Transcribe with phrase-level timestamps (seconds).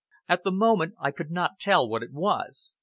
[0.27, 2.75] At the moment, I could not tell what it was.